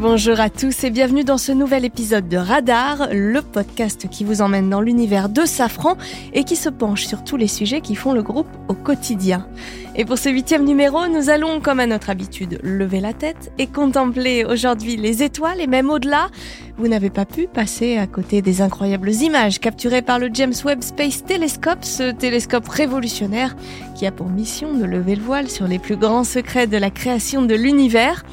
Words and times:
Bonjour 0.00 0.40
à 0.40 0.48
tous 0.48 0.84
et 0.84 0.88
bienvenue 0.88 1.24
dans 1.24 1.36
ce 1.36 1.52
nouvel 1.52 1.84
épisode 1.84 2.26
de 2.26 2.38
Radar, 2.38 3.08
le 3.12 3.42
podcast 3.42 4.08
qui 4.08 4.24
vous 4.24 4.40
emmène 4.40 4.70
dans 4.70 4.80
l'univers 4.80 5.28
de 5.28 5.44
Safran 5.44 5.98
et 6.32 6.44
qui 6.44 6.56
se 6.56 6.70
penche 6.70 7.04
sur 7.04 7.22
tous 7.22 7.36
les 7.36 7.46
sujets 7.46 7.82
qui 7.82 7.94
font 7.94 8.14
le 8.14 8.22
groupe 8.22 8.48
au 8.68 8.72
quotidien. 8.72 9.46
Et 9.94 10.06
pour 10.06 10.16
ce 10.16 10.30
huitième 10.30 10.64
numéro, 10.64 11.06
nous 11.06 11.28
allons, 11.28 11.60
comme 11.60 11.80
à 11.80 11.86
notre 11.86 12.08
habitude, 12.08 12.60
lever 12.62 13.00
la 13.00 13.12
tête 13.12 13.52
et 13.58 13.66
contempler 13.66 14.46
aujourd'hui 14.46 14.96
les 14.96 15.22
étoiles 15.22 15.60
et 15.60 15.66
même 15.66 15.90
au-delà. 15.90 16.30
Vous 16.78 16.88
n'avez 16.88 17.10
pas 17.10 17.26
pu 17.26 17.46
passer 17.46 17.98
à 17.98 18.06
côté 18.06 18.40
des 18.40 18.62
incroyables 18.62 19.10
images 19.10 19.60
capturées 19.60 20.00
par 20.00 20.18
le 20.18 20.30
James 20.32 20.54
Webb 20.64 20.80
Space 20.80 21.26
Telescope, 21.26 21.84
ce 21.84 22.10
télescope 22.10 22.66
révolutionnaire 22.66 23.54
qui 23.94 24.06
a 24.06 24.12
pour 24.12 24.30
mission 24.30 24.72
de 24.72 24.86
lever 24.86 25.16
le 25.16 25.22
voile 25.22 25.50
sur 25.50 25.68
les 25.68 25.78
plus 25.78 25.98
grands 25.98 26.24
secrets 26.24 26.66
de 26.66 26.78
la 26.78 26.88
création 26.88 27.42
de 27.42 27.54
l'univers. 27.54 28.24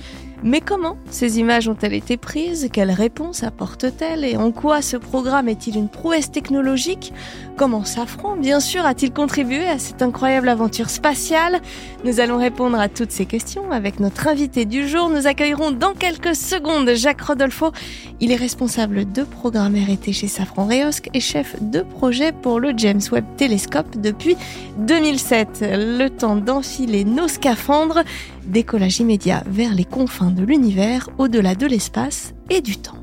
Mais 0.44 0.62
comment 0.62 0.98
ces 1.10 1.40
images 1.40 1.68
ont-elles 1.68 1.96
été 1.96 2.16
prises? 2.16 2.70
Quelles 2.72 2.92
réponses 2.92 3.44
apportent-elles? 3.44 4.24
Et 4.24 4.38
en 4.38 4.52
quoi 4.52 4.84
ce 4.84 4.96
programme 4.96 5.50
est-il 5.50 5.76
une 5.76 5.90
prouesse 5.90 6.32
technologique? 6.32 7.12
Comment 7.58 7.84
Safran, 7.84 8.38
bien 8.38 8.60
sûr, 8.60 8.86
a-t-il 8.86 9.12
contribué 9.12 9.68
à 9.68 9.80
cette 9.80 10.04
incroyable 10.04 10.48
aventure 10.48 10.92
spatiale? 10.92 11.60
Nous 12.06 12.20
allons 12.20 12.38
répondre 12.38 12.80
à 12.80 12.88
toutes 12.88 13.12
ces 13.12 13.26
questions 13.26 13.72
avec 13.72 14.00
notre 14.00 14.28
invité 14.28 14.66
du 14.66 14.88
jour. 14.88 15.10
Nous 15.10 15.26
accueillerons 15.26 15.72
dans 15.72 15.94
quelques 15.94 16.36
secondes 16.36 16.94
Jacques 16.94 17.22
Rodolfo. 17.22 17.72
Il 18.20 18.32
est 18.32 18.36
responsable 18.36 19.12
de 19.12 19.24
programme 19.24 19.76
R&T 19.76 20.14
chez 20.14 20.28
Safran 20.28 20.68
Reosc 20.68 21.10
et 21.16 21.20
chef 21.20 21.56
de 21.62 21.82
projet 21.82 22.32
pour 22.32 22.60
le 22.60 22.74
James 22.78 23.02
Webb 23.12 23.26
Telescope 23.38 24.00
depuis 24.00 24.38
2007. 24.78 25.62
Le 25.62 26.10
temps 26.10 26.36
d'enfiler 26.36 27.06
nos 27.06 27.28
scaphandres, 27.28 28.04
décollage 28.48 29.00
immédiat 29.00 29.44
vers 29.48 29.74
les 29.74 29.86
confins 29.86 30.32
de 30.32 30.44
l'univers, 30.44 31.10
au-delà 31.18 31.56
de 31.56 31.68
l'espace 31.68 32.34
et 32.50 32.62
du 32.62 32.78
temps. 32.78 32.98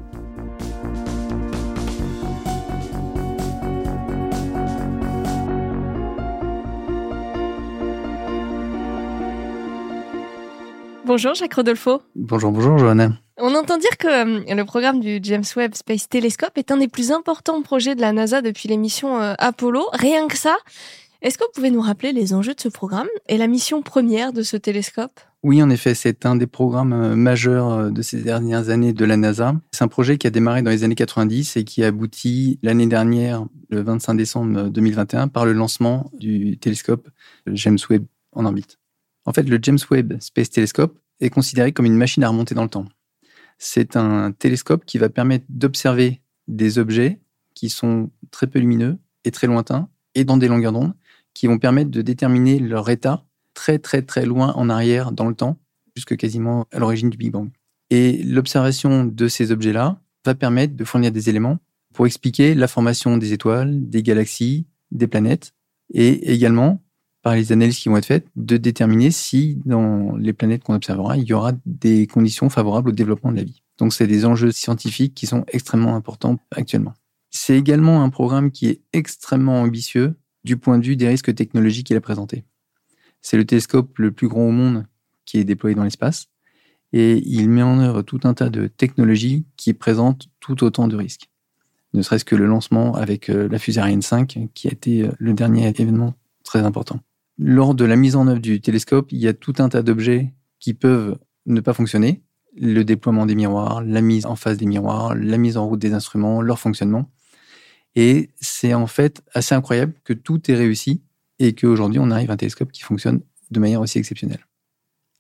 Bonjour 11.07 11.35
Jacques 11.35 11.55
Rodolfo. 11.55 12.01
Bonjour, 12.17 12.51
bonjour 12.51 12.79
Johanna. 12.79 13.13
On 13.37 13.55
entend 13.55 13.77
dire 13.77 13.97
que 13.99 14.07
euh, 14.07 14.55
le 14.55 14.65
programme 14.65 15.01
du 15.01 15.19
James 15.23 15.45
Webb 15.55 15.75
Space 15.75 16.09
Telescope 16.09 16.57
est 16.57 16.71
un 16.71 16.79
des 16.79 16.89
plus 16.89 17.13
importants 17.13 17.61
projets 17.63 17.95
de 17.95 18.01
la 18.01 18.13
NASA 18.13 18.43
depuis 18.43 18.69
les 18.69 18.77
missions 18.77 19.21
euh, 19.21 19.35
Apollo. 19.39 19.87
Rien 19.93 20.29
que 20.29 20.37
ça. 20.37 20.57
Est-ce 21.25 21.39
que 21.39 21.45
vous 21.45 21.53
pouvez 21.55 21.71
nous 21.71 21.81
rappeler 21.81 22.13
les 22.13 22.35
enjeux 22.35 22.53
de 22.53 22.61
ce 22.61 22.69
programme 22.69 23.09
et 23.31 23.39
la 23.39 23.47
mission 23.47 23.81
première 23.81 24.35
de 24.35 24.43
ce 24.43 24.59
télescope? 24.59 25.21
Oui, 25.43 25.63
en 25.63 25.71
effet, 25.71 25.95
c'est 25.95 26.27
un 26.27 26.37
des 26.37 26.47
programmes 26.47 26.93
euh, 26.93 27.17
majeurs 27.17 27.91
de 27.91 28.03
ces 28.03 28.21
dernières 28.21 28.69
années 28.69 28.93
de 28.93 29.05
la 29.07 29.17
NASA. 29.17 29.55
C'est 29.73 29.85
un 29.85 29.89
projet 29.89 30.19
qui 30.19 30.27
a 30.27 30.31
démarré 30.31 30.61
dans 30.61 30.71
les 30.71 30.85
années 30.85 30.95
90 30.95 31.57
et 31.57 31.65
qui 31.65 31.83
a 31.83 31.87
abouti 31.87 32.59
l'année 32.63 32.87
dernière, 32.87 33.47
le 33.71 33.81
25 33.81 34.17
décembre 34.17 34.69
2021, 34.69 35.29
par 35.29 35.47
le 35.47 35.55
lancement 35.55 36.11
du 36.13 36.59
télescope 36.59 37.09
James 37.47 37.79
Webb 37.89 38.05
en 38.33 38.45
orbite. 38.45 38.79
En 39.25 39.33
fait, 39.33 39.45
le 39.45 39.59
James 39.63 39.79
Webb 39.91 40.21
Space 40.21 40.51
Telescope 40.51 40.99
est 41.21 41.31
considéré 41.31 41.73
comme 41.73 41.87
une 41.87 41.97
machine 41.97 42.23
à 42.23 42.29
remonter 42.29 42.55
dans 42.55 42.65
le 42.65 42.69
temps. 42.69 42.85
C'est 43.57 43.97
un 43.97 44.31
télescope 44.33 44.85
qui 44.85 44.99
va 44.99 45.09
permettre 45.09 45.47
d'observer 45.49 46.21
des 46.49 46.79
objets 46.79 47.19
qui 47.55 47.71
sont 47.71 48.11
très 48.31 48.47
peu 48.47 48.59
lumineux 48.59 48.99
et 49.25 49.31
très 49.31 49.47
lointains 49.47 49.89
et 50.15 50.25
dans 50.25 50.37
des 50.37 50.49
longueurs 50.49 50.73
d'onde 50.73 50.93
qui 51.35 51.47
vont 51.47 51.59
permettre 51.59 51.91
de 51.91 52.03
déterminer 52.03 52.59
leur 52.59 52.89
état 52.89 53.25
très 53.53 53.79
très 53.79 54.03
très 54.03 54.25
loin 54.25 54.53
en 54.55 54.71
arrière 54.71 55.13
dans 55.13 55.29
le 55.29 55.35
temps, 55.35 55.59
jusque 55.95 56.17
quasiment 56.17 56.67
à 56.73 56.79
l'origine 56.79 57.11
du 57.11 57.17
Big 57.17 57.31
Bang. 57.31 57.51
Et 57.91 58.23
l'observation 58.23 59.05
de 59.05 59.29
ces 59.29 59.53
objets-là 59.53 60.01
va 60.25 60.35
permettre 60.35 60.75
de 60.75 60.85
fournir 60.85 61.13
des 61.13 61.29
éléments 61.29 61.59
pour 61.93 62.07
expliquer 62.07 62.55
la 62.55 62.67
formation 62.67 63.17
des 63.17 63.33
étoiles, 63.33 63.89
des 63.89 64.03
galaxies, 64.03 64.67
des 64.91 65.07
planètes, 65.07 65.53
et 65.93 66.33
également 66.33 66.83
par 67.23 67.35
les 67.35 67.53
analyses 67.53 67.79
qui 67.79 67.89
vont 67.89 67.97
être 67.97 68.07
faites, 68.07 68.27
de 68.37 68.57
déterminer 68.59 69.11
si 69.11 69.59
dans 69.65 70.15
les 70.17 70.35
planètes 70.35 70.63
qu'on 70.63 70.75
observera, 70.75 71.17
il 71.17 71.25
y 71.25 71.33
aura 71.33 71.53
des 71.65 72.07
conditions 72.07 72.51
favorables 72.51 72.91
au 72.91 72.93
développement 72.93 73.33
de 73.33 73.37
la 73.37 73.45
vie. 73.45 73.63
Donc 73.79 73.95
c'est 73.95 74.07
des 74.07 74.27
enjeux 74.27 74.53
scientifiques 74.53 75.15
qui 75.15 75.27
sont 75.27 75.45
extrêmement 75.49 75.97
importants 75.97 76.39
actuellement. 76.51 76.93
C'est 77.31 77.57
également 77.57 78.05
un 78.05 78.11
programme 78.11 78.51
qui 78.51 78.67
est 78.67 78.83
extrêmement 78.93 79.63
ambitieux 79.63 80.15
du 80.45 80.57
point 80.57 80.79
de 80.79 80.85
vue 80.85 80.97
des 80.97 81.09
risques 81.09 81.35
technologiques 81.35 81.87
qu'il 81.89 81.97
a 81.97 82.01
présentés. 82.01 82.45
C'est 83.21 83.37
le 83.37 83.45
télescope 83.45 83.99
le 83.99 84.11
plus 84.11 84.29
grand 84.29 84.49
au 84.49 84.51
monde 84.51 84.87
qui 85.25 85.39
est 85.39 85.45
déployé 85.45 85.75
dans 85.75 85.85
l'espace 85.85 86.27
et 86.93 87.23
il 87.27 87.49
met 87.49 87.63
en 87.63 87.79
œuvre 87.79 88.03
tout 88.03 88.21
un 88.25 88.35
tas 88.35 88.51
de 88.51 88.67
technologies 88.67 89.47
qui 89.57 89.73
présentent 89.73 90.29
tout 90.41 90.63
autant 90.63 90.87
de 90.89 90.97
risques. 90.97 91.31
Ne 91.95 92.03
serait-ce 92.03 92.25
que 92.25 92.37
le 92.37 92.47
lancement 92.47 92.95
avec 92.95 93.31
euh, 93.31 93.49
la 93.49 93.59
fusée 93.59 93.81
Ariane 93.81 94.03
5 94.03 94.51
qui 94.53 94.69
a 94.69 94.73
été 94.73 95.03
euh, 95.03 95.13
le 95.19 95.33
dernier 95.33 95.69
événement 95.69 96.15
très 96.43 96.61
important 96.61 97.01
lors 97.39 97.75
de 97.75 97.85
la 97.85 97.97
mise 97.97 98.17
en 98.17 98.27
œuvre 98.27 98.41
du 98.41 98.61
télescope, 98.61 99.11
il 99.13 99.19
y 99.19 99.29
a 99.29 99.35
tout 99.35 99.55
un 99.59 99.69
tas 99.69 99.83
d'objets 99.83 100.33
qui 100.61 100.75
peuvent 100.75 101.19
ne 101.47 101.61
pas 101.61 101.75
fonctionner. 101.75 102.23
Le 102.57 102.85
déploiement 102.85 103.27
des 103.27 103.35
miroirs, 103.35 103.83
la 103.83 104.01
mise 104.01 104.27
en 104.27 104.37
face 104.37 104.57
des 104.57 104.67
miroirs, 104.67 105.15
la 105.15 105.39
mise 105.39 105.57
en 105.57 105.67
route 105.67 105.81
des 105.81 105.93
instruments, 105.93 106.41
leur 106.41 106.59
fonctionnement. 106.59 107.11
Et 107.97 108.31
c'est 108.41 108.75
en 108.75 108.87
fait 108.87 109.23
assez 109.33 109.55
incroyable 109.55 109.95
que 110.05 110.13
tout 110.13 110.51
est 110.51 110.55
réussi 110.55 111.03
et 111.39 111.55
qu'aujourd'hui 111.55 112.01
on 112.01 112.11
arrive 112.11 112.31
à 112.31 112.35
un 112.35 112.37
télescope 112.37 112.73
qui 112.73 112.83
fonctionne 112.83 113.21
de 113.51 113.61
manière 113.61 113.81
aussi 113.81 113.99
exceptionnelle. 113.99 114.47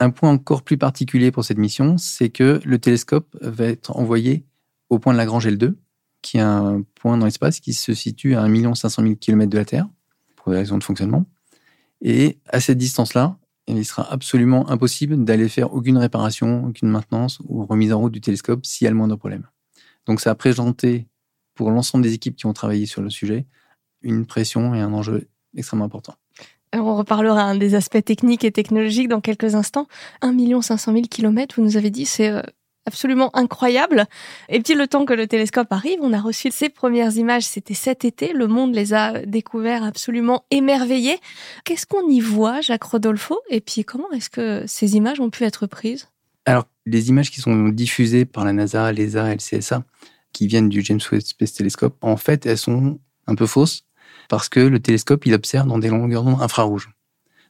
Un 0.01 0.11
point 0.11 0.31
encore 0.31 0.63
plus 0.63 0.77
particulier 0.77 1.31
pour 1.31 1.45
cette 1.45 1.59
mission, 1.59 1.99
c'est 1.99 2.31
que 2.31 2.61
le 2.65 2.79
télescope 2.79 3.37
va 3.41 3.67
être 3.67 3.97
envoyé 3.97 4.45
au 4.91 4.99
point 4.99 5.13
de 5.13 5.19
Lagrange 5.19 5.47
L2, 5.47 5.75
qui 6.21 6.39
est 6.39 6.41
un 6.41 6.83
point 6.95 7.17
dans 7.17 7.27
l'espace 7.27 7.61
qui 7.61 7.75
se 7.75 7.95
situe 7.95 8.35
à 8.35 8.43
1 8.43 8.75
500 8.75 9.03
000 9.03 9.15
km 9.17 9.51
de 9.51 9.59
la 9.59 9.65
Terre, 9.65 9.89
pour 10.37 10.53
des 10.53 10.59
raisons 10.59 10.79
de 10.79 10.85
fonctionnement. 10.85 11.27
Et 12.01 12.39
à 12.49 12.61
cette 12.61 12.79
distance-là, 12.79 13.39
il 13.67 13.85
sera 13.85 14.11
absolument 14.13 14.69
impossible 14.69 15.25
d'aller 15.25 15.49
faire 15.49 15.73
aucune 15.73 15.97
réparation, 15.97 16.67
aucune 16.67 16.89
maintenance 16.89 17.41
ou 17.49 17.65
remise 17.65 17.93
en 17.93 18.01
route 18.01 18.13
du 18.13 18.21
télescope 18.21 18.67
s'il 18.67 18.85
y 18.85 18.89
a 18.89 18.91
le 18.91 18.97
moindre 18.97 19.17
problème. 19.17 19.47
Donc 20.07 20.21
ça 20.21 20.33
a 20.33 20.35
présenté 20.35 21.07
pour 21.55 21.71
l'ensemble 21.71 22.05
des 22.05 22.15
équipes 22.15 22.37
qui 22.37 22.47
ont 22.47 22.53
travaillé 22.53 22.87
sur 22.87 23.03
le 23.03 23.11
sujet 23.11 23.47
une 24.03 24.27
pression 24.27 24.75
et 24.75 24.81
un 24.81 24.93
enjeu 24.93 25.29
extrêmement 25.57 25.87
important. 25.87 26.15
Alors 26.73 26.87
on 26.87 26.97
reparlera 26.97 27.57
des 27.57 27.75
aspects 27.75 28.05
techniques 28.05 28.45
et 28.45 28.53
technologiques 28.53 29.09
dans 29.09 29.21
quelques 29.21 29.55
instants. 29.55 29.87
1 30.23 30.61
500 30.61 30.93
000 30.93 31.05
kilomètres, 31.09 31.55
vous 31.57 31.63
nous 31.63 31.77
avez 31.77 31.91
dit, 31.91 32.05
c'est 32.05 32.29
euh, 32.29 32.43
absolument 32.85 33.31
incroyable. 33.37 34.07
Et 34.49 34.61
puis 34.61 34.75
le 34.75 34.87
temps 34.89 35.05
que 35.05 35.15
le 35.15 35.27
télescope 35.27 35.73
arrive, 35.73 35.99
on 36.03 36.13
a 36.13 36.21
reçu 36.21 36.51
ses 36.51 36.69
premières 36.69 37.17
images, 37.17 37.45
c'était 37.45 37.75
cet 37.75 38.05
été, 38.05 38.33
le 38.33 38.49
monde 38.49 38.75
les 38.75 38.93
a 38.93 39.25
découverts 39.25 39.85
absolument 39.85 40.45
émerveillés. 40.51 41.19
Qu'est-ce 41.65 41.87
qu'on 41.87 42.09
y 42.09 42.21
voit, 42.21 42.61
Jacques 42.61 42.85
Rodolfo? 42.85 43.41
Et 43.49 43.61
puis 43.61 43.85
comment 43.85 44.11
est-ce 44.11 44.31
que 44.31 44.65
ces 44.67 44.97
images 44.97 45.21
ont 45.21 45.31
pu 45.31 45.45
être 45.45 45.67
prises? 45.67 46.09
Alors, 46.45 46.67
les 46.85 47.09
images 47.09 47.31
qui 47.31 47.41
sont 47.41 47.69
diffusées 47.69 48.27
par 48.27 48.45
la 48.45 48.53
NASA, 48.53 48.93
l'ESA 48.93 49.33
et 49.33 49.37
le 49.37 49.59
CSA, 49.59 49.85
qui 50.35 50.47
viennent 50.47 50.69
du 50.69 50.83
James 50.83 51.01
Webb 51.11 51.23
Space 51.23 51.55
Telescope, 51.55 51.97
en 52.03 52.19
fait, 52.19 52.45
elles 52.45 52.59
sont 52.59 53.01
un 53.27 53.35
peu 53.35 53.47
fausses 53.47 53.87
parce 54.29 54.51
que 54.51 54.61
le 54.61 54.81
télescope, 54.81 55.25
il 55.25 55.33
observe 55.33 55.67
dans 55.67 55.79
des 55.79 55.89
longueurs 55.89 56.25
d'onde 56.25 56.43
infrarouges 56.43 56.91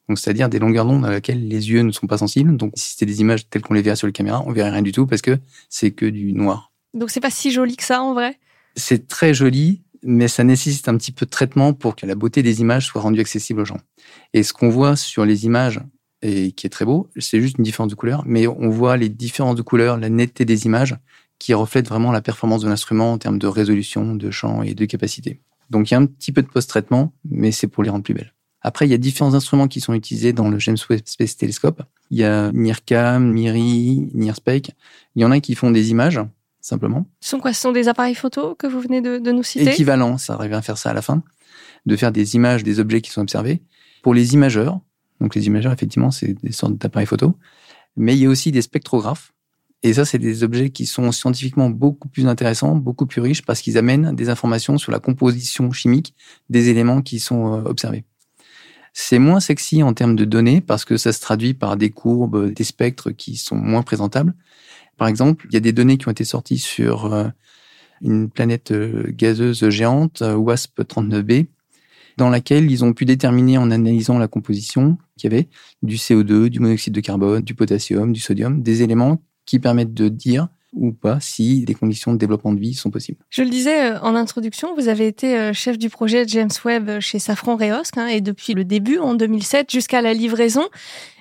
donc 0.09 0.19
c'est-à-dire 0.19 0.49
des 0.49 0.59
longueurs 0.59 0.85
d'onde 0.85 1.05
à 1.05 1.11
laquelle 1.11 1.49
les 1.49 1.71
yeux 1.71 1.83
ne 1.83 1.91
sont 1.91 2.07
pas 2.07 2.19
sensibles. 2.19 2.57
Donc 2.57 2.73
si 2.77 2.93
c'était 2.93 3.07
des 3.07 3.21
images 3.21 3.49
telles 3.49 3.63
qu'on 3.63 3.75
les 3.75 3.83
verrait 3.83 3.97
sur 3.97 4.07
les 4.07 4.13
caméras, 4.13 4.43
on 4.47 4.53
verrait 4.53 4.71
rien 4.71 4.83
du 4.83 4.93
tout 4.93 5.07
parce 5.07 5.23
que 5.23 5.39
c'est 5.69 5.93
que 5.93 6.07
du 6.07 6.33
noir. 6.33 6.73
Donc 6.93 7.11
c'est 7.11 7.21
pas 7.21 7.31
si 7.31 7.51
joli 7.51 7.77
que 7.77 7.85
ça 7.85 8.03
en 8.03 8.15
vrai? 8.15 8.39
C'est 8.77 9.09
très 9.09 9.35
joli, 9.35 9.83
mais 10.03 10.29
ça 10.29 10.45
nécessite 10.45 10.89
un 10.89 10.97
petit 10.97 11.13
peu 11.13 11.27
de 11.27 11.31
traitement 11.31 11.73
pour 11.73 11.97
que 11.97 12.07
la 12.07 12.15
beauté 12.15 12.43
des 12.43 12.61
images 12.61 12.87
soit 12.87 13.01
rendue 13.01 13.21
accessible 13.21 13.61
aux 13.61 13.65
gens. 13.65 13.81
Et 14.33 14.43
ce 14.43 14.53
qu'on 14.53 14.69
voit 14.69 14.97
sur 14.97 15.25
les 15.25 15.47
images, 15.47 15.81
et 16.23 16.53
qui 16.53 16.67
est 16.67 16.71
très 16.71 16.85
beau, 16.85 17.09
c'est 17.19 17.41
juste 17.41 17.59
une 17.59 17.65
différence 17.65 17.91
de 17.91 17.95
couleur, 17.95 18.25
mais 18.27 18.47
on 18.47 18.69
voit 18.69 18.97
les 18.97 19.09
différences 19.09 19.57
de 19.57 19.63
couleurs, 19.63 19.99
la 19.99 20.09
netteté 20.09 20.45
des 20.45 20.67
images, 20.67 20.97
qui 21.45 21.53
reflètent 21.53 21.89
vraiment 21.89 22.11
la 22.11 22.23
performance 22.23 22.63
de 22.63 22.71
l'instrument 22.71 23.13
en 23.13 23.19
termes 23.19 23.39
de 23.39 23.47
résolution, 23.47 24.15
de 24.15 24.31
champ 24.31 24.63
et 24.63 24.73
de 24.73 24.87
capacité. 24.87 25.43
Donc 25.69 25.91
il 25.91 25.93
y 25.93 25.95
a 25.95 26.01
un 26.01 26.07
petit 26.07 26.33
peu 26.33 26.41
de 26.41 26.47
post-traitement, 26.47 27.13
mais 27.29 27.53
c'est 27.53 27.67
pour 27.67 27.83
les 27.83 27.91
rendre 27.91 28.03
plus 28.03 28.15
belles. 28.15 28.33
Après, 28.63 28.87
il 28.87 28.91
y 28.91 28.95
a 28.95 28.97
différents 28.97 29.35
instruments 29.35 29.69
qui 29.69 29.83
sont 29.83 29.93
utilisés 29.93 30.33
dans 30.33 30.49
le 30.49 30.59
James 30.59 30.79
Webb 30.89 31.03
Space 31.05 31.37
Telescope. 31.37 31.83
Il 32.11 32.17
y 32.17 32.25
a 32.25 32.51
NIRCam, 32.51 33.31
MIRI, 33.31 34.09
NIRSPEC. 34.15 34.71
Il 35.17 35.21
y 35.21 35.25
en 35.27 35.33
a 35.33 35.41
qui 35.41 35.55
font 35.55 35.71
des 35.71 35.91
images, 35.91 36.19
simplement. 36.63 37.07
Ce 37.21 37.29
sont 37.29 37.41
quoi? 37.41 37.53
Ce 37.53 37.61
sont 37.61 37.73
des 37.73 37.89
appareils 37.89 38.15
photo 38.15 38.55
que 38.55 38.67
vous 38.67 38.81
venez 38.81 39.03
de, 39.03 39.19
nous 39.31 39.43
citer? 39.43 39.71
Équivalent, 39.71 40.17
ça 40.17 40.37
revient 40.37 40.55
à 40.55 40.63
faire 40.63 40.79
ça 40.79 40.93
à 40.93 40.95
la 40.95 41.03
fin, 41.03 41.23
de 41.85 41.95
faire 41.95 42.11
des 42.11 42.37
images 42.37 42.63
des 42.63 42.81
objets 42.81 43.03
qui 43.03 43.11
sont 43.11 43.21
observés. 43.21 43.61
Pour 44.03 44.15
les 44.15 44.33
imageurs, 44.33 44.81
donc 45.21 45.35
les 45.35 45.47
imageurs, 45.47 45.75
effectivement, 45.75 46.11
c'est 46.11 46.43
des 46.43 46.53
sortes 46.53 46.79
d'appareils 46.79 47.07
photo. 47.07 47.37
Mais 47.99 48.17
il 48.17 48.23
y 48.23 48.25
a 48.25 48.31
aussi 48.31 48.51
des 48.51 48.63
spectrographes. 48.63 49.35
Et 49.85 49.93
ça, 49.93 50.07
c'est 50.07 50.19
des 50.19 50.43
objets 50.43 50.71
qui 50.71 50.87
sont 50.87 51.13
scientifiquement 51.13 51.69
beaucoup 51.69 52.09
plus 52.09 52.27
intéressants, 52.27 52.75
beaucoup 52.75 53.05
plus 53.05 53.21
riches, 53.21 53.43
parce 53.43 53.61
qu'ils 53.61 53.77
amènent 53.77 54.17
des 54.17 54.31
informations 54.31 54.79
sur 54.79 54.91
la 54.91 54.99
composition 54.99 55.71
chimique 55.73 56.15
des 56.49 56.71
éléments 56.71 57.03
qui 57.03 57.21
sont 57.21 57.53
euh, 57.53 57.63
observés. 57.67 58.05
C'est 58.95 59.19
moins 59.19 59.41
sexy 59.41 59.83
en 59.83 59.93
termes 59.93 60.17
de 60.17 60.25
données 60.25 60.63
parce 60.63 60.87
que 60.87 60.97
ça 60.97 61.13
se 61.13 61.21
traduit 61.21 61.53
par 61.53 61.77
des 61.77 61.91
courbes, 61.91 62.51
des 62.51 62.65
spectres 62.65 63.11
qui 63.11 63.37
sont 63.37 63.57
moins 63.57 63.83
présentables. 63.83 64.35
Par 64.97 65.07
exemple, 65.07 65.47
il 65.51 65.55
y 65.55 65.59
a 65.59 65.61
des 65.61 65.73
données 65.73 65.99
qui 65.99 66.09
ont 66.09 66.13
été 66.13 66.25
sorties 66.25 66.59
sur 66.59 67.13
euh, 67.13 67.29
une 68.01 68.31
planète 68.31 68.71
euh, 68.71 69.05
gazeuse 69.09 69.69
géante, 69.69 70.23
WASP-39b, 70.23 71.49
dans 72.17 72.31
laquelle 72.31 72.71
ils 72.71 72.85
ont 72.87 72.95
pu 72.95 73.05
déterminer 73.05 73.59
en 73.59 73.71
analysant 73.71 74.19
la 74.19 74.29
composition 74.29 74.97
qu'il 75.19 75.31
y 75.31 75.35
avait 75.35 75.49
du 75.83 75.97
CO2, 75.97 76.49
du 76.49 76.61
monoxyde 76.61 76.95
de 76.95 77.01
carbone, 77.03 77.43
du 77.43 77.55
potassium, 77.55 78.15
du 78.15 78.21
sodium, 78.21 78.63
des 78.63 78.83
éléments 78.83 79.21
qui 79.47 79.59
permettent 79.59 79.95
de 79.95 80.09
dire 80.09 80.49
ou 80.75 80.93
pas 80.93 81.21
si 81.21 81.65
des 81.65 81.75
conditions 81.75 82.13
de 82.13 82.19
développement 82.19 82.53
de 82.53 82.61
vie 82.61 82.75
sont 82.75 82.91
possibles. 82.91 83.19
Je 83.31 83.43
le 83.43 83.51
disais 83.51 83.93
euh, 83.93 84.01
en 84.01 84.15
introduction, 84.15 84.75
vous 84.75 84.89
avez 84.89 85.07
été 85.07 85.39
euh, 85.39 85.53
chef 85.53 85.79
du 85.79 85.89
projet 85.89 86.27
James 86.27 86.51
Webb 86.65 87.01
chez 87.01 87.19
Safran 87.19 87.57
Reosc 87.57 87.97
hein, 87.97 88.09
et 88.09 88.21
depuis 88.21 88.55
le 88.55 88.65
début 88.65 88.99
en 88.99 89.15
2007 89.15 89.71
jusqu'à 89.71 90.03
la 90.03 90.15
livraison. 90.15 90.65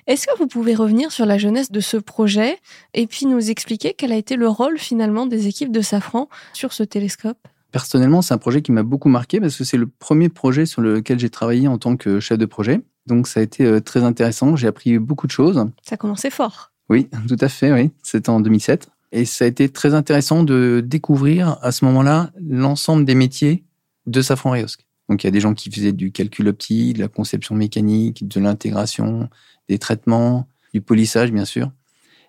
Est-ce 0.06 0.26
que 0.26 0.36
vous 0.38 0.46
pouvez 0.46 0.74
revenir 0.74 1.12
sur 1.12 1.24
la 1.24 1.38
jeunesse 1.38 1.70
de 1.70 1.80
ce 1.80 1.96
projet 1.96 2.58
et 2.92 3.06
puis 3.06 3.26
nous 3.26 3.50
expliquer 3.50 3.94
quel 3.96 4.12
a 4.12 4.16
été 4.16 4.36
le 4.36 4.48
rôle 4.48 4.78
finalement 4.78 5.26
des 5.26 5.46
équipes 5.46 5.72
de 5.72 5.80
Safran 5.80 6.28
sur 6.52 6.72
ce 6.72 6.82
télescope? 6.82 7.38
Personnellement, 7.72 8.22
c'est 8.22 8.34
un 8.34 8.38
projet 8.38 8.60
qui 8.60 8.70
m'a 8.70 8.82
beaucoup 8.82 9.08
marqué 9.08 9.40
parce 9.40 9.56
que 9.56 9.64
c'est 9.64 9.78
le 9.78 9.86
premier 9.86 10.28
projet 10.28 10.66
sur 10.66 10.82
lequel 10.82 11.18
j'ai 11.18 11.30
travaillé 11.30 11.66
en 11.68 11.78
tant 11.78 11.96
que 11.96 12.20
chef 12.20 12.38
de 12.38 12.46
projet. 12.46 12.82
Donc 13.06 13.26
ça 13.26 13.40
a 13.40 13.42
été 13.42 13.64
euh, 13.64 13.80
très 13.80 14.04
intéressant, 14.04 14.56
j'ai 14.56 14.66
appris 14.66 14.98
beaucoup 14.98 15.26
de 15.26 15.32
choses. 15.32 15.66
Ça 15.82 15.94
a 15.94 15.96
commencé 15.96 16.30
fort. 16.30 16.73
Oui, 16.88 17.08
tout 17.28 17.36
à 17.40 17.48
fait, 17.48 17.72
oui. 17.72 17.90
C'était 18.02 18.30
en 18.30 18.40
2007. 18.40 18.88
Et 19.12 19.24
ça 19.24 19.44
a 19.44 19.48
été 19.48 19.68
très 19.68 19.94
intéressant 19.94 20.42
de 20.42 20.82
découvrir 20.84 21.58
à 21.62 21.70
ce 21.72 21.84
moment-là 21.84 22.30
l'ensemble 22.40 23.04
des 23.04 23.14
métiers 23.14 23.64
de 24.06 24.20
Safran 24.22 24.50
Reosc. 24.50 24.84
Donc 25.08 25.22
il 25.22 25.26
y 25.26 25.28
a 25.28 25.30
des 25.30 25.40
gens 25.40 25.54
qui 25.54 25.70
faisaient 25.70 25.92
du 25.92 26.10
calcul 26.10 26.48
optique, 26.48 26.96
de 26.96 27.02
la 27.02 27.08
conception 27.08 27.54
mécanique, 27.54 28.26
de 28.26 28.40
l'intégration, 28.40 29.28
des 29.68 29.78
traitements, 29.78 30.48
du 30.72 30.80
polissage 30.80 31.30
bien 31.30 31.44
sûr. 31.44 31.70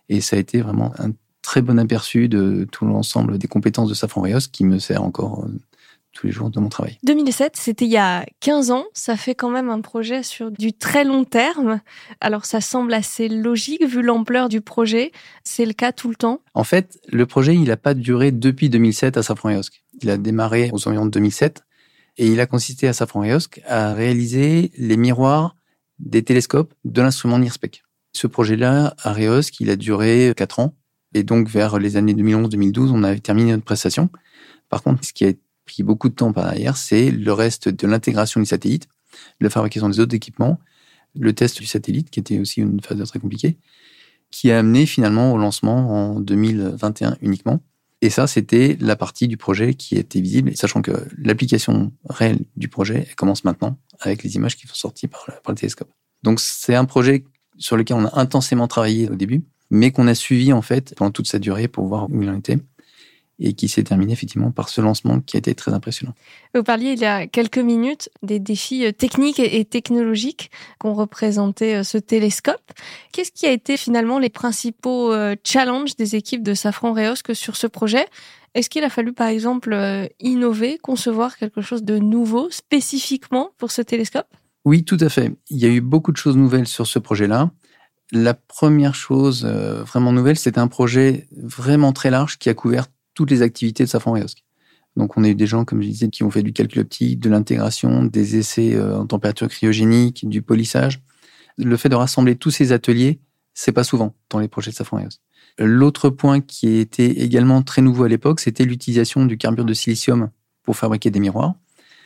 Et 0.10 0.22
ça 0.22 0.36
a 0.36 0.40
été 0.40 0.62
vraiment 0.62 0.94
un 1.00 1.12
très 1.42 1.62
bon 1.62 1.80
aperçu 1.80 2.28
de 2.28 2.68
tout 2.72 2.86
l'ensemble 2.86 3.38
des 3.38 3.48
compétences 3.48 3.90
de 3.90 3.94
Safran 3.94 4.22
Reosc 4.22 4.52
qui 4.52 4.64
me 4.64 4.78
sert 4.80 5.04
encore 5.04 5.46
euh, 5.46 5.60
tous 6.16 6.26
les 6.26 6.32
jours 6.32 6.50
de 6.50 6.60
mon 6.60 6.70
travail. 6.70 6.98
2007, 7.04 7.56
c'était 7.56 7.86
il 7.86 7.92
y 7.92 7.98
a 7.98 8.26
15 8.40 8.72
ans. 8.72 8.86
Ça 8.94 9.18
fait 9.18 9.36
quand 9.36 9.50
même 9.50 9.70
un 9.70 9.82
projet 9.82 10.24
sur 10.24 10.50
du 10.50 10.74
très 10.74 11.04
long 11.04 11.26
terme. 11.26 11.82
Alors 12.22 12.46
ça 12.46 12.62
semble 12.62 12.94
assez 12.94 13.28
logique 13.28 13.86
vu 13.86 14.02
l'ampleur 14.02 14.50
du 14.50 14.62
projet. 14.62 15.12
C'est 15.44 15.66
le 15.66 15.74
cas 15.74 15.92
tout 15.92 16.10
le 16.10 16.16
temps 16.16 16.42
En 16.54 16.64
fait, 16.64 17.00
le 17.08 17.26
projet, 17.26 17.54
il 17.54 17.66
n'a 17.66 17.78
pas 17.78 17.94
duré 17.94 18.32
depuis 18.32 18.70
2007 18.70 19.18
à 19.18 19.24
Safran 19.24 19.52
Eosc. 19.52 19.84
Il 20.02 20.10
a 20.10 20.18
démarré 20.18 20.72
aux 20.74 20.88
environs 20.88 21.06
de 21.06 21.12
2007 21.12 21.64
et 22.18 22.28
il 22.28 22.40
a 22.40 22.48
consisté 22.48 22.88
à 22.88 22.94
Safran 22.94 23.26
Eosc 23.26 23.62
à 23.68 23.94
réaliser 23.94 24.72
les 24.78 24.98
miroirs 24.98 25.58
des 26.00 26.24
télescopes 26.24 26.74
de 26.86 27.02
l'instrument 27.02 27.40
NIRSPEC. 27.40 27.84
Ce 28.14 28.28
projet-là, 28.28 28.96
à 29.04 29.12
Reosc, 29.12 29.60
il 29.60 29.70
a 29.70 29.76
duré 29.76 30.34
4 30.36 30.60
ans. 30.60 30.76
Et 31.14 31.24
donc, 31.24 31.50
vers 31.50 31.80
les 31.80 31.98
années 31.98 32.14
2011-2012, 32.14 32.92
on 32.92 33.04
avait 33.04 33.20
terminé 33.20 33.52
notre 33.52 33.66
prestation. 33.66 34.10
Par 34.70 34.84
contre, 34.84 35.06
ce 35.06 35.14
qui 35.14 35.26
a 35.26 35.32
pris 35.66 35.84
beaucoup 35.84 36.10
de 36.10 36.16
temps 36.16 36.32
par 36.32 36.46
derrière, 36.46 36.78
c'est 36.78 37.12
le 37.12 37.34
reste 37.34 37.70
de 37.70 37.88
l'intégration 37.88 38.40
du 38.40 38.46
satellite, 38.46 38.88
la 39.40 39.50
fabrication 39.50 39.90
des 39.90 40.00
autres 40.00 40.16
équipements, 40.16 40.60
le 41.16 41.34
test 41.34 41.60
du 41.60 41.66
satellite, 41.66 42.10
qui 42.10 42.20
était 42.20 42.40
aussi 42.40 42.62
une 42.62 42.82
phase 42.82 43.02
très 43.08 43.20
compliquée, 43.20 43.58
qui 44.32 44.52
a 44.52 44.60
amené 44.60 44.86
finalement 44.86 45.34
au 45.34 45.38
lancement 45.38 46.16
en 46.16 46.20
2021 46.20 47.18
uniquement. 47.22 47.62
Et 48.02 48.10
ça, 48.10 48.28
c'était 48.28 48.78
la 48.80 48.96
partie 48.96 49.28
du 49.28 49.38
projet 49.38 49.74
qui 49.74 49.96
était 49.96 50.22
visible, 50.22 50.56
sachant 50.56 50.82
que 50.82 50.92
l'application 51.18 51.92
réelle 52.10 52.40
du 52.56 52.68
projet 52.68 53.08
commence 53.16 53.44
maintenant 53.46 53.78
avec 54.00 54.24
les 54.24 54.36
images 54.36 54.58
qui 54.58 54.68
sont 54.68 54.76
sorties 54.76 55.08
par, 55.08 55.26
par 55.26 55.54
le 55.54 55.56
télescope. 55.56 55.90
Donc 56.22 56.40
c'est 56.40 56.76
un 56.76 56.86
projet 56.86 57.24
sur 57.58 57.78
lequel 57.78 57.98
on 57.98 58.06
a 58.06 58.20
intensément 58.20 58.68
travaillé 58.68 59.10
au 59.10 59.16
début, 59.16 59.44
mais 59.70 59.92
qu'on 59.92 60.08
a 60.08 60.16
suivi 60.16 60.52
en 60.54 60.62
fait 60.62 60.94
pendant 60.96 61.12
toute 61.12 61.28
sa 61.28 61.40
durée 61.40 61.68
pour 61.68 61.88
voir 61.88 62.10
où 62.10 62.22
il 62.22 62.30
en 62.30 62.38
était 62.38 62.58
et 63.40 63.54
qui 63.54 63.68
s'est 63.68 63.84
terminé 63.84 64.14
effectivement 64.14 64.52
par 64.52 64.70
ce 64.70 64.82
lancement 64.82 65.20
qui 65.20 65.36
a 65.38 65.40
été 65.40 65.56
très 65.56 65.74
impressionnant. 65.74 66.14
Vous 66.54 66.64
parliez 66.64 66.92
il 66.92 67.00
y 67.00 67.06
a 67.06 67.28
quelques 67.28 67.58
minutes 67.58 68.10
des 68.24 68.40
défis 68.40 68.86
euh, 68.86 68.92
techniques 68.92 69.40
et 69.40 69.66
technologiques 69.66 70.52
qu'ont 70.80 70.94
représenté 70.94 71.76
euh, 71.76 71.84
ce 71.84 71.98
télescope. 71.98 72.72
Qu'est-ce 73.12 73.32
qui 73.32 73.46
a 73.46 73.52
été 73.52 73.78
finalement 73.78 74.20
les 74.20 74.30
principaux 74.30 75.12
euh, 75.12 75.36
challenges 75.44 75.96
des 75.96 76.16
équipes 76.16 76.44
de 76.44 76.54
Safran 76.54 76.94
Reosc 76.94 77.36
sur 77.36 77.56
ce 77.56 77.68
projet? 77.68 78.06
Est-ce 78.54 78.70
qu'il 78.70 78.86
a 78.86 78.90
fallu 78.90 79.12
par 79.12 79.28
exemple 79.28 79.78
innover, 80.22 80.78
concevoir 80.78 81.36
quelque 81.36 81.60
chose 81.60 81.84
de 81.84 81.98
nouveau 81.98 82.50
spécifiquement 82.52 83.50
pour 83.58 83.70
ce 83.70 83.82
télescope? 83.82 84.28
Oui, 84.64 84.86
tout 84.86 84.98
à 85.02 85.10
fait. 85.10 85.34
Il 85.50 85.58
y 85.58 85.66
a 85.66 85.68
eu 85.68 85.82
beaucoup 85.82 86.14
de 86.14 86.18
choses 86.18 86.38
nouvelles 86.38 86.68
sur 86.68 86.88
ce 86.88 86.98
projet-là. 86.98 87.52
La 88.14 88.34
première 88.34 88.96
chose 88.96 89.46
vraiment 89.46 90.14
nouvelle, 90.14 90.38
c'est 90.38 90.58
un 90.58 90.70
projet 90.70 91.28
vraiment 91.36 91.92
très 91.92 92.10
large 92.10 92.38
qui 92.38 92.48
a 92.48 92.54
couvert 92.54 92.86
toutes 93.16 93.32
les 93.32 93.42
activités 93.42 93.84
de 93.84 93.90
Safran 93.90 94.14
Reosc. 94.14 94.44
Donc, 94.96 95.18
on 95.18 95.24
a 95.24 95.30
eu 95.30 95.36
des 95.36 95.48
gens, 95.48 95.66
comme 95.66 95.82
je 95.82 95.88
disais, 95.88 96.10
qui 96.10 96.24
ont 96.24 96.32
fait 96.32 96.44
du 96.44 96.54
calcul 96.54 96.82
optique, 96.82 97.20
de 97.20 97.30
l'intégration, 97.30 98.06
des 98.06 98.38
essais 98.38 98.76
euh, 98.76 99.00
en 99.00 99.08
température 99.08 99.48
cryogénique, 99.48 100.28
du 100.30 100.42
polissage. 100.42 101.02
Le 101.58 101.76
fait 101.76 101.90
de 101.90 101.96
rassembler 101.96 102.36
tous 102.36 102.52
ces 102.52 102.72
ateliers, 102.72 103.20
c'est 103.54 103.72
pas 103.72 103.84
souvent 103.84 104.16
dans 104.30 104.40
les 104.40 104.48
projets 104.48 104.72
de 104.72 104.76
Safran 104.76 104.98
Reosc. 104.98 105.20
L'autre 105.58 106.10
point 106.10 106.42
qui 106.42 106.78
était 106.78 107.10
également 107.10 107.62
très 107.62 107.82
nouveau 107.82 108.04
à 108.04 108.10
l'époque, 108.10 108.40
c'était 108.40 108.66
l'utilisation 108.66 109.26
du 109.26 109.38
carbure 109.38 109.66
de 109.66 109.74
silicium 109.74 110.30
pour 110.64 110.76
fabriquer 110.76 111.12
des 111.12 111.20
miroirs. 111.20 111.56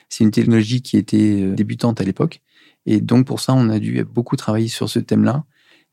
C'est 0.10 0.24
une 0.24 0.32
technologie 0.32 0.82
qui 0.82 0.98
était 0.98 1.42
euh, 1.44 1.56
débutante 1.56 2.02
à 2.02 2.04
l'époque. 2.04 2.42
Et 2.86 3.02
donc, 3.02 3.28
pour 3.28 3.40
ça, 3.40 3.54
on 3.54 3.70
a 3.70 3.78
dû 3.78 4.04
beaucoup 4.04 4.36
travailler 4.36 4.68
sur 4.68 4.90
ce 4.90 5.00
thème-là. 5.00 5.44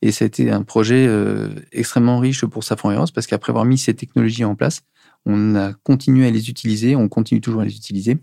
Et 0.03 0.13
c'était 0.13 0.51
un 0.51 0.63
projet 0.63 1.07
euh, 1.07 1.49
extrêmement 1.73 2.19
riche 2.19 2.45
pour 2.45 2.65
Safran 2.65 2.91
Reosc 2.91 3.15
parce 3.15 3.27
qu'après 3.27 3.51
avoir 3.51 3.65
mis 3.65 3.79
ces 3.79 3.95
technologies 3.95 4.45
en 4.45 4.55
place, 4.55 4.83
on 5.27 5.55
a 5.57 5.75
continué 5.83 6.27
à 6.27 6.31
les 6.31 6.49
utiliser, 6.49 6.97
on 6.97 7.09
continue 7.09 7.41
toujours 7.41 7.61
à 7.61 7.65
les 7.65 7.77
utiliser 7.77 8.19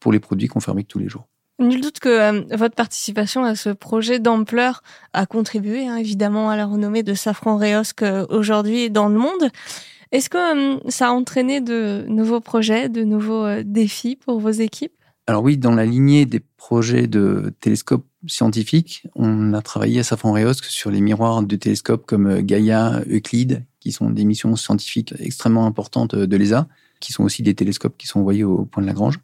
pour 0.00 0.12
les 0.12 0.20
produits 0.20 0.48
qu'on 0.48 0.60
fabrique 0.60 0.88
tous 0.88 0.98
les 0.98 1.08
jours. 1.08 1.28
Nul 1.58 1.80
doute 1.80 2.00
que 2.00 2.08
euh, 2.08 2.42
votre 2.54 2.74
participation 2.74 3.44
à 3.44 3.54
ce 3.54 3.70
projet 3.70 4.18
d'ampleur 4.18 4.82
a 5.14 5.24
contribué 5.24 5.86
hein, 5.86 5.96
évidemment 5.96 6.50
à 6.50 6.56
la 6.56 6.66
renommée 6.66 7.02
de 7.02 7.14
Safran 7.14 7.56
Reosc 7.56 8.02
euh, 8.02 8.26
aujourd'hui 8.28 8.90
dans 8.90 9.08
le 9.08 9.18
monde. 9.18 9.50
Est-ce 10.12 10.28
que 10.28 10.76
euh, 10.76 10.78
ça 10.88 11.08
a 11.08 11.10
entraîné 11.12 11.62
de 11.62 12.04
nouveaux 12.08 12.40
projets, 12.40 12.90
de 12.90 13.04
nouveaux 13.04 13.62
défis 13.62 14.16
pour 14.16 14.38
vos 14.38 14.50
équipes? 14.50 14.92
Alors 15.26 15.42
oui, 15.42 15.56
dans 15.56 15.74
la 15.74 15.86
lignée 15.86 16.26
des 16.26 16.40
projets 16.40 17.06
de 17.06 17.54
télescopes 17.60 18.06
scientifiques, 18.26 19.06
on 19.14 19.54
a 19.54 19.62
travaillé 19.62 20.00
à 20.00 20.02
Safran 20.04 20.32
Reosc 20.32 20.64
sur 20.64 20.90
les 20.90 21.00
miroirs 21.00 21.42
de 21.42 21.56
télescopes 21.56 22.04
comme 22.06 22.42
Gaia, 22.42 23.00
Euclide, 23.10 23.64
qui 23.86 23.92
sont 23.92 24.10
des 24.10 24.24
missions 24.24 24.56
scientifiques 24.56 25.14
extrêmement 25.20 25.64
importantes 25.64 26.16
de 26.16 26.36
l'ESA, 26.36 26.66
qui 26.98 27.12
sont 27.12 27.22
aussi 27.22 27.44
des 27.44 27.54
télescopes 27.54 27.96
qui 27.96 28.08
sont 28.08 28.18
envoyés 28.18 28.42
au 28.42 28.64
point 28.64 28.82
de 28.82 28.88
Lagrange. 28.88 29.20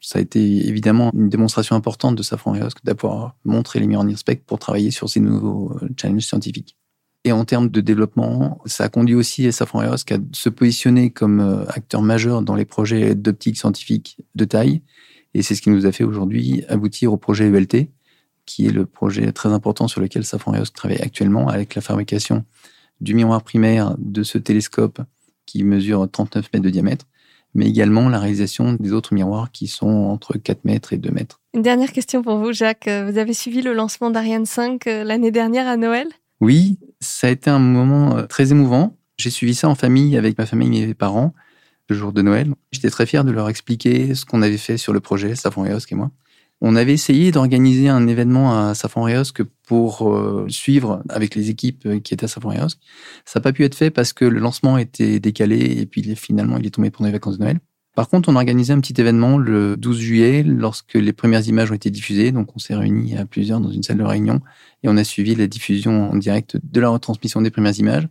Ça 0.00 0.20
a 0.20 0.22
été 0.22 0.68
évidemment 0.68 1.10
une 1.14 1.28
démonstration 1.28 1.74
importante 1.74 2.14
de 2.14 2.22
Safran 2.22 2.52
Reosc 2.52 2.76
d'avoir 2.84 3.34
montré 3.44 3.80
les 3.80 3.88
miroirs 3.88 4.06
NIRSPEC 4.06 4.46
pour 4.46 4.60
travailler 4.60 4.92
sur 4.92 5.08
ces 5.08 5.18
nouveaux 5.18 5.76
euh, 5.82 5.88
challenges 6.00 6.22
scientifiques. 6.22 6.76
Et 7.24 7.32
en 7.32 7.44
termes 7.44 7.68
de 7.70 7.80
développement, 7.80 8.60
ça 8.66 8.84
a 8.84 8.88
conduit 8.88 9.16
aussi 9.16 9.50
Safran 9.50 9.80
Reosc 9.80 10.12
à 10.12 10.18
se 10.30 10.48
positionner 10.48 11.10
comme 11.10 11.40
euh, 11.40 11.64
acteur 11.70 12.00
majeur 12.00 12.42
dans 12.42 12.54
les 12.54 12.64
projets 12.64 13.16
d'optique 13.16 13.58
scientifique 13.58 14.18
de 14.36 14.44
taille. 14.44 14.82
Et 15.34 15.42
c'est 15.42 15.56
ce 15.56 15.62
qui 15.62 15.70
nous 15.70 15.86
a 15.86 15.90
fait 15.90 16.04
aujourd'hui 16.04 16.62
aboutir 16.68 17.12
au 17.12 17.16
projet 17.16 17.48
ELT, 17.48 17.90
qui 18.46 18.66
est 18.66 18.72
le 18.72 18.86
projet 18.86 19.32
très 19.32 19.48
important 19.48 19.88
sur 19.88 20.00
lequel 20.00 20.24
Safran 20.24 20.52
Reosc 20.52 20.72
travaille 20.72 21.02
actuellement 21.02 21.48
avec 21.48 21.74
la 21.74 21.82
fabrication 21.82 22.44
du 23.00 23.14
miroir 23.14 23.42
primaire 23.42 23.94
de 23.98 24.22
ce 24.22 24.38
télescope 24.38 25.00
qui 25.46 25.64
mesure 25.64 26.08
39 26.10 26.48
mètres 26.52 26.64
de 26.64 26.70
diamètre, 26.70 27.06
mais 27.54 27.66
également 27.66 28.08
la 28.08 28.18
réalisation 28.18 28.74
des 28.74 28.92
autres 28.92 29.14
miroirs 29.14 29.50
qui 29.50 29.66
sont 29.66 29.88
entre 29.88 30.36
4 30.36 30.64
mètres 30.64 30.92
et 30.92 30.98
2 30.98 31.10
mètres. 31.10 31.40
Une 31.54 31.62
dernière 31.62 31.92
question 31.92 32.22
pour 32.22 32.36
vous, 32.36 32.52
Jacques. 32.52 32.88
Vous 32.88 33.18
avez 33.18 33.32
suivi 33.32 33.62
le 33.62 33.72
lancement 33.72 34.10
d'Ariane 34.10 34.46
5 34.46 34.86
euh, 34.86 35.04
l'année 35.04 35.30
dernière 35.30 35.66
à 35.66 35.76
Noël? 35.76 36.08
Oui, 36.40 36.78
ça 37.00 37.26
a 37.26 37.30
été 37.30 37.50
un 37.50 37.58
moment 37.58 38.16
euh, 38.16 38.26
très 38.26 38.50
émouvant. 38.50 38.96
J'ai 39.16 39.30
suivi 39.30 39.54
ça 39.54 39.68
en 39.68 39.74
famille 39.74 40.16
avec 40.16 40.38
ma 40.38 40.46
famille 40.46 40.82
et 40.82 40.86
mes 40.86 40.94
parents 40.94 41.34
le 41.88 41.96
jour 41.96 42.12
de 42.12 42.22
Noël. 42.22 42.52
J'étais 42.70 42.90
très 42.90 43.06
fier 43.06 43.24
de 43.24 43.32
leur 43.32 43.48
expliquer 43.48 44.14
ce 44.14 44.24
qu'on 44.24 44.42
avait 44.42 44.58
fait 44.58 44.76
sur 44.76 44.92
le 44.92 45.00
projet, 45.00 45.34
Safran 45.34 45.64
et 45.64 45.70
et 45.70 45.94
moi. 45.94 46.10
On 46.60 46.74
avait 46.74 46.92
essayé 46.92 47.30
d'organiser 47.30 47.88
un 47.88 48.08
événement 48.08 48.58
à 48.58 48.74
Safran 48.74 49.02
Reosc 49.02 49.42
pour 49.64 50.12
euh, 50.12 50.46
suivre 50.48 51.04
avec 51.08 51.36
les 51.36 51.50
équipes 51.50 51.86
euh, 51.86 52.00
qui 52.00 52.14
étaient 52.14 52.24
à 52.24 52.28
Safran 52.28 52.50
Reosc. 52.50 52.78
Ça 53.24 53.38
n'a 53.38 53.42
pas 53.44 53.52
pu 53.52 53.64
être 53.64 53.76
fait 53.76 53.90
parce 53.90 54.12
que 54.12 54.24
le 54.24 54.40
lancement 54.40 54.76
était 54.76 55.20
décalé 55.20 55.78
et 55.80 55.86
puis 55.86 56.02
finalement 56.16 56.56
il 56.58 56.66
est 56.66 56.70
tombé 56.70 56.90
pendant 56.90 57.06
les 57.06 57.12
vacances 57.12 57.38
de 57.38 57.44
Noël. 57.44 57.60
Par 57.94 58.08
contre, 58.08 58.28
on 58.28 58.36
a 58.36 58.38
organisé 58.38 58.72
un 58.72 58.80
petit 58.80 59.00
événement 59.00 59.38
le 59.38 59.76
12 59.76 59.98
juillet 59.98 60.42
lorsque 60.44 60.94
les 60.94 61.12
premières 61.12 61.46
images 61.46 61.70
ont 61.70 61.74
été 61.74 61.90
diffusées. 61.90 62.32
Donc 62.32 62.54
on 62.56 62.58
s'est 62.58 62.74
réunis 62.74 63.16
à 63.16 63.24
plusieurs 63.24 63.60
dans 63.60 63.70
une 63.70 63.84
salle 63.84 63.98
de 63.98 64.04
réunion 64.04 64.40
et 64.82 64.88
on 64.88 64.96
a 64.96 65.04
suivi 65.04 65.36
la 65.36 65.46
diffusion 65.46 66.10
en 66.10 66.16
direct 66.16 66.58
de 66.60 66.80
la 66.80 66.88
retransmission 66.88 67.40
des 67.40 67.50
premières 67.50 67.78
images. 67.78 68.08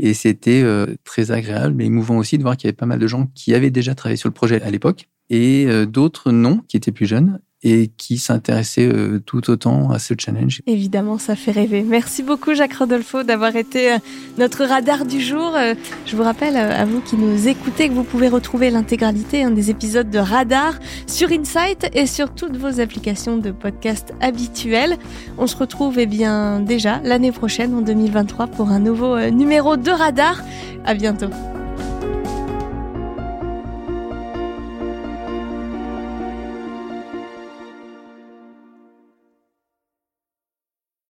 Et 0.00 0.14
c'était 0.14 0.62
euh, 0.62 0.96
très 1.04 1.30
agréable 1.30 1.74
mais 1.76 1.86
émouvant 1.86 2.16
aussi 2.16 2.36
de 2.36 2.42
voir 2.42 2.56
qu'il 2.56 2.66
y 2.66 2.68
avait 2.68 2.76
pas 2.76 2.86
mal 2.86 2.98
de 2.98 3.06
gens 3.06 3.26
qui 3.34 3.54
avaient 3.54 3.70
déjà 3.70 3.94
travaillé 3.94 4.16
sur 4.16 4.28
le 4.28 4.34
projet 4.34 4.60
à 4.60 4.70
l'époque 4.70 5.08
et 5.32 5.68
d'autres 5.86 6.32
non, 6.32 6.58
qui 6.66 6.76
étaient 6.76 6.90
plus 6.90 7.06
jeunes 7.06 7.38
et 7.62 7.90
qui 7.96 8.18
s'intéressaient 8.18 8.88
euh, 8.88 9.20
tout 9.24 9.50
autant 9.50 9.90
à 9.90 9.98
ce 9.98 10.14
challenge. 10.18 10.62
Évidemment, 10.66 11.18
ça 11.18 11.36
fait 11.36 11.50
rêver. 11.50 11.82
Merci 11.82 12.22
beaucoup 12.22 12.54
Jacques 12.54 12.74
Rodolfo 12.74 13.22
d'avoir 13.22 13.54
été 13.56 13.92
euh, 13.92 13.98
notre 14.38 14.64
radar 14.64 15.04
du 15.04 15.20
jour. 15.20 15.54
Euh, 15.56 15.74
je 16.06 16.16
vous 16.16 16.22
rappelle 16.22 16.56
à 16.56 16.84
vous 16.86 17.00
qui 17.00 17.16
nous 17.16 17.48
écoutez 17.48 17.88
que 17.88 17.94
vous 17.94 18.04
pouvez 18.04 18.28
retrouver 18.28 18.70
l'intégralité 18.70 19.42
hein, 19.42 19.50
des 19.50 19.70
épisodes 19.70 20.08
de 20.08 20.18
Radar 20.18 20.78
sur 21.06 21.30
Insight 21.30 21.90
et 21.92 22.06
sur 22.06 22.34
toutes 22.34 22.56
vos 22.56 22.80
applications 22.80 23.36
de 23.36 23.50
podcast 23.50 24.14
habituelles. 24.20 24.96
On 25.36 25.46
se 25.46 25.56
retrouve 25.56 25.98
eh 25.98 26.06
bien 26.06 26.60
déjà 26.60 27.00
l'année 27.04 27.32
prochaine 27.32 27.74
en 27.74 27.82
2023 27.82 28.46
pour 28.46 28.70
un 28.70 28.78
nouveau 28.78 29.18
numéro 29.30 29.76
de 29.76 29.90
Radar. 29.90 30.42
À 30.84 30.94
bientôt. 30.94 31.30